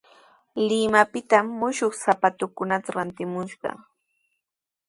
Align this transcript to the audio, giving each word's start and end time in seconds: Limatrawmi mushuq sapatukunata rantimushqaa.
Limatrawmi 0.69 1.51
mushuq 1.59 1.93
sapatukunata 2.03 2.89
rantimushqaa. 2.95 3.77